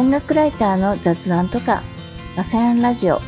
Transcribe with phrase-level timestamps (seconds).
[0.00, 1.82] 音楽ライターの雑談とか
[2.34, 3.20] マサヤンラジオ。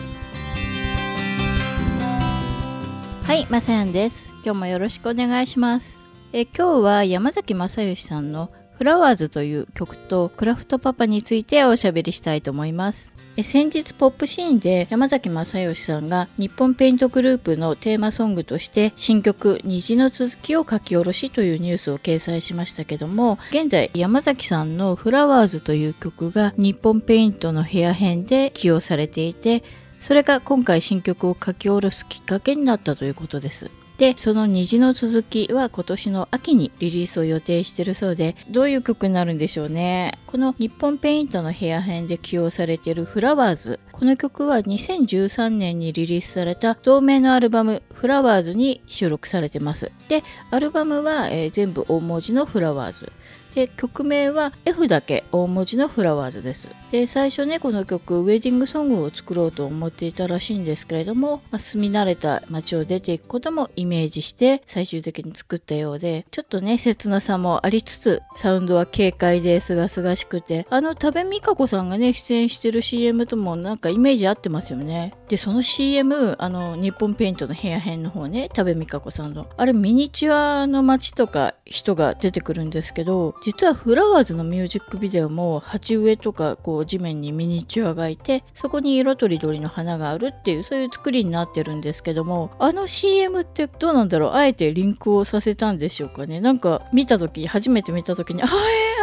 [3.24, 4.32] はいマサヤンです。
[4.42, 6.06] 今日もよろしくお願いします。
[6.32, 8.50] え今日は山崎まさよしさんの
[8.82, 13.14] Flowers という曲とクラフトパパについておしゃべりしたいと思います。
[13.44, 29.62] 先日ポップシーンで山崎まさよしさんが日本ペイントグループのテーマソングとして新曲「虹の続き」を書き下ろしというニュースを掲載しましたけども現在山崎さんの「Flowers」という曲が日本ペイントの部屋編で起用されていて
[30.00, 33.70] それが今回新曲を書き下ろすきっかけになったということです。
[33.98, 40.18] でその虹の続きは今年の秋にリリースを予定してるそうでどういう曲になるんでしょうね。
[40.26, 43.80] この日本ペイントの部屋編で起用されているフラワーズ。
[43.92, 49.92] この曲は2013年にリリースされた同名のアルバムフラワーズに収録されてます。
[50.08, 53.12] でアルバムは、えー、全部大文字のフラワーズ。
[53.54, 56.68] で曲名は F だけ大文字のフラワーズです。
[56.92, 75.14] で最初ねこの曲ウェディングソングを作ろうと思っていたらしいんですけれども、まあ、住み慣れた街を出ていくこともイメージして最終的に作ったようでちょっとね切なさもありつつサウンドは軽快で清々しくてあの多部未華子さんがね出演してる CM ともなんかイメージ合ってますよね。
[75.28, 79.48] でその CM あの日本ペイントの部屋編の方ね多部未華子さんの。
[79.56, 94.30] あれミニチュアの街とか人が出てくるんですけど実はフラワーズのミュージックビデオも鉢植えとかこう地面にミニチュアがいてそこに色とりどりの花があるっていうそういう作りになってるんですけどもあの CM ってどうなんだろう？
[94.32, 96.40] あえてリンクをさせたんでしょうかね？
[96.40, 98.52] なんか見た時初めて見た時にあえー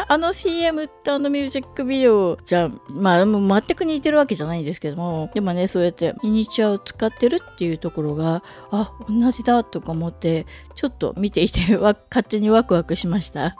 [0.07, 2.81] あの CM ってあのミュージックビデオじゃん。
[2.89, 13.55] まあもう全く似てるわけじゃないんですけどもでもねそうやってミニチュアを使ってるっていうところがあ同じだとか思ってちょっと見ていて勝手にワクワクしました。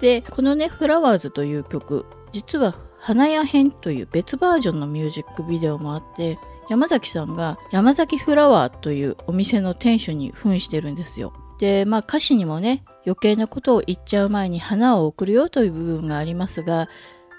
[0.00, 11.32] でこのね「フラワーズ」という曲実は花屋編という別バージョンのミュージックビデオもあって山崎さんが山崎フラワーというお店の店主に扮してるんですよ。
[11.58, 16.88] でまあ歌詞にもね余計なことを言っちゃう前に花を贈るよという部分がありますが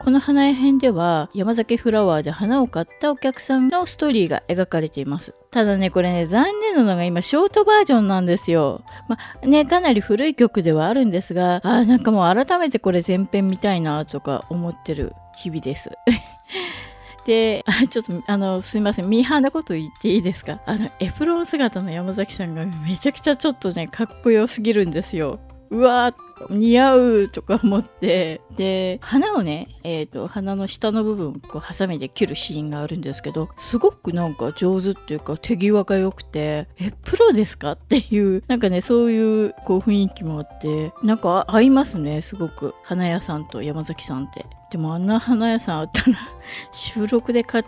[0.04, 5.36] この花屋編では山崎フラワーで花を買ったお客さんのストーリーが描かれています。
[5.52, 8.82] ただね、これね、残念なのが今、ショートバージョンなんですよ。
[9.08, 15.92] まあね、かなり古い曲ではあるんですが、あなんかもう改めてこれ前編見たいなとか思ってる日々です。
[17.26, 20.60] で、ちょっと、あの、すいません、ミーハーなこと言っていいですか？
[20.66, 25.40] あの、エプロン姿の山崎さんがめちゃくちゃちょっとね、かっこよすぎるんですよ。
[25.70, 42.74] うわー似合うとか思ってで花をね、えーと、花の下の部分こうハサミで切るシーンがあるんですけどすごくなんか上手っていうか手際が良くてえプロですかっていうなんかねそういうこう雰囲気もあってなんか合いますねすごく。
[42.84, 44.46] 花屋さんと山崎さんって。
[44.70, 46.18] でもあんな花屋さんあったら
[46.72, 47.64] 収録で通っ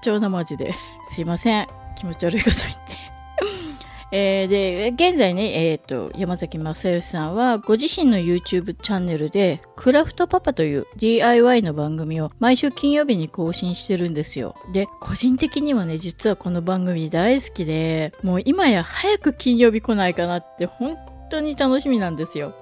[0.00, 0.74] ちゃうなマジで。
[1.08, 1.66] すいません。
[1.96, 2.83] 気持ち悪いこと言って
[4.16, 14.54] えー、で現在ね、えーと、山崎正義さんはご自身の YouTube チャンネルでクラフトパパという DIY の番組を毎週金曜日に更新してるんですよ。
[14.72, 20.96] で個人的にはね実はこの番組大好きでもう今や早く金曜日来ないかなって本
[21.28, 22.54] 当に楽しみなんですよ。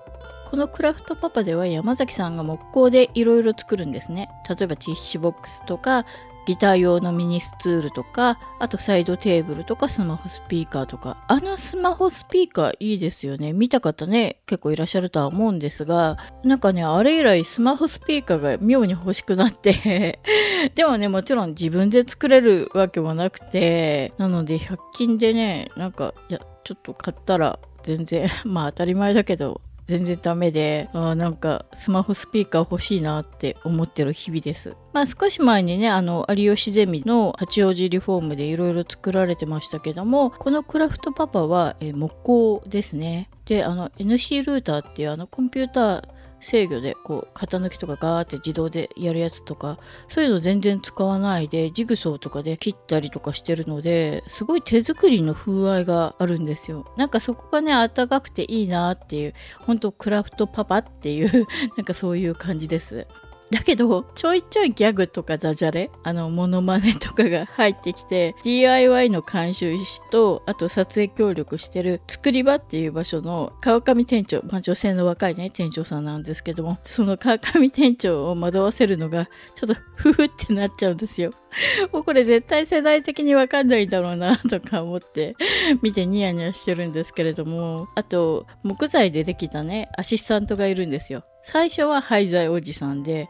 [0.50, 4.30] このクラフトパパでは山崎さんが木工でいろいろ作るんですね。
[4.48, 6.06] 例えばティッシュボックスとか
[6.46, 11.24] ギター用のミニスツールとかあとサイドテーブルとかスマホスピーカーとか。
[11.28, 13.52] あのスマホスピーカーいいですよね。
[13.52, 20.20] 見た方ね結構いらっしゃるとは思うんですがなんかねあれ以来スマホスピーカーが妙に欲しくなって。
[20.74, 34.76] でもねもちろん自分で作れるわけもなくてなので100均でねなんかいやちょっと買ったら全然 まあ当たり前だけど全然ダメであなんかスマホスピーカー欲しいなって思ってる日々です。
[34.92, 43.28] まあ少し前にねあの有吉ゼミの八王子リフォームでいろいろ作られてましたけどもこのクラフトパパは、え木工ですね。
[43.46, 46.02] であの NC ルーターっていうあのコンピューター
[46.42, 49.78] 制御でこう型抜きとかガーって自動でやるやつとか
[50.08, 56.92] そういうの全然使わないでジグソーとかで切ったりとかしてるのですごい手作りの風合いがあるんですよ。
[56.96, 61.46] なんかそこがねあったかくていいなっていう本当クラフトパパっていう
[61.76, 63.06] なんかそういう感じです。
[63.52, 81.32] だけどちょいちょいギャグとかダジャレあのモノマネとかが入ってきて DIY の監修士とあと撮影協力してる作り場っていう場所の川上店長、まあ、女性の若いね店長さんなんですけどもその川上店長を惑わせるのがちょっとフフってなっちゃうんですよ。
[81.92, 85.36] もうこれ絶対世代的にわかんないだろうなとか思って
[85.82, 87.88] 見てニヤニヤしてるんですけれども。
[87.94, 91.24] あと木材でできたねアシスタントがいるんですよ。
[91.42, 93.28] 最初は廃材おじさんで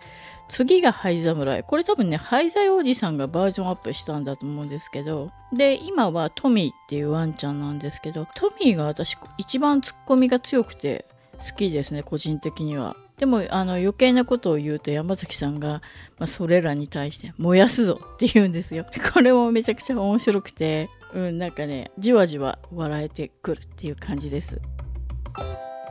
[0.48, 1.62] 次が灰侍。
[1.62, 5.30] これ多分ね廃材おじさんがバージョンアップしたんだと思うんですけど。
[5.52, 11.06] で今はトミーっていうワンちゃんなんですけどトミーが私一番ツッコミが強くて
[11.38, 12.96] 好きですね個人的には。
[13.22, 15.80] でもあの余計なことを言うと山崎さんが、
[16.18, 18.84] まあ、それらに対して「燃やすぞ」って言うんですよ。
[19.14, 24.60] これもめちゃくちゃ面白くてうんなんかねじわじわ笑えてくるっていう感じです。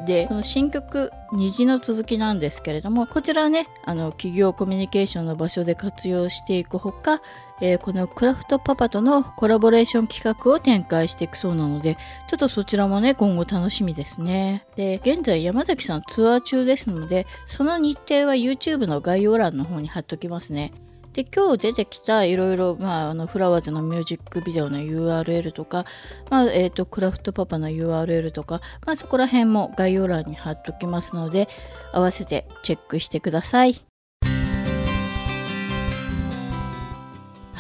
[0.05, 7.21] でこの新曲「虹」の続きなんですけれどもこちらねあの企業コミュニケーションの場所で活用していくほか、
[7.61, 11.97] えー、このクラフトパパとのコラボレーション企画を展開していくそうなので
[12.27, 14.65] ちょっとそちらもね今後楽しみですね。
[14.75, 20.71] で現在山崎さんツアー中ですのでその日程は YouTube の概要欄の方に貼っときますね
[21.13, 25.85] で今日出てきたいろいろ、まあ、あのフラワーズのミュージックビデオの URL とか、
[26.29, 31.49] まあえーと、クラフトパパの URL とか、まあ、そこら辺も概要欄に貼っときますので
[31.91, 33.90] 合わせてチェックしてください。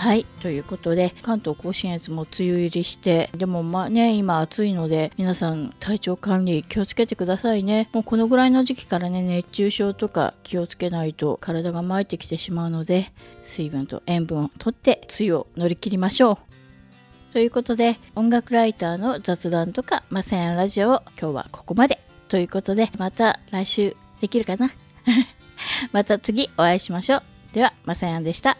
[0.01, 0.25] はい。
[0.41, 7.87] ということで、関東甲信越も梅雨入りして、でもまあね、今暑いので、皆さん体調管理気をつけてくださいね。
[7.93, 13.13] もうこのぐらいの時期からね、熱中症とか気をつけないと体が参ってきてしまうので、
[13.45, 16.39] 水分と塩分をとって梅雨を乗り切りましょ
[17.29, 17.33] う。
[17.33, 21.99] ということで、音楽ライターの雑談とか、まさやんラジオを今日はここまで。
[22.27, 24.71] ということで、また来週できるかな？
[25.93, 27.23] また次お会いしましょう。
[27.53, 28.57] では、まさやんでした。